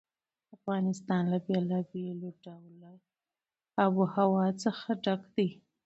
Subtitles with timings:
[0.57, 2.93] افغانستان له بېلابېلو ډوله
[3.83, 5.49] آب وهوا څخه ډک دی.